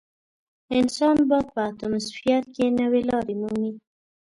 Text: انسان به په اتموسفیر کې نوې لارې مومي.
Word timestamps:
انسان 0.77 1.17
به 1.29 1.37
په 1.53 1.59
اتموسفیر 1.69 2.41
کې 2.55 2.65
نوې 2.79 3.01
لارې 3.09 3.35
مومي. 3.41 3.71